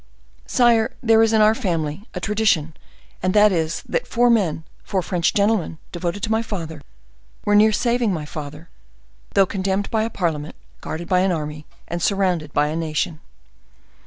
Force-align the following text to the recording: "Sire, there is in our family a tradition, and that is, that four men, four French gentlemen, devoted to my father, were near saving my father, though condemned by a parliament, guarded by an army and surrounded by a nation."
"Sire, 0.47 0.95
there 1.03 1.21
is 1.21 1.31
in 1.31 1.41
our 1.41 1.53
family 1.53 2.07
a 2.15 2.19
tradition, 2.19 2.73
and 3.21 3.35
that 3.35 3.51
is, 3.51 3.83
that 3.87 4.07
four 4.07 4.31
men, 4.31 4.63
four 4.83 5.03
French 5.03 5.31
gentlemen, 5.31 5.77
devoted 5.91 6.23
to 6.23 6.31
my 6.31 6.41
father, 6.41 6.81
were 7.45 7.53
near 7.53 7.71
saving 7.71 8.11
my 8.11 8.25
father, 8.25 8.67
though 9.35 9.45
condemned 9.45 9.91
by 9.91 10.01
a 10.01 10.09
parliament, 10.09 10.55
guarded 10.81 11.07
by 11.07 11.19
an 11.19 11.31
army 11.31 11.67
and 11.87 12.01
surrounded 12.01 12.51
by 12.51 12.69
a 12.69 12.75
nation." 12.75 13.19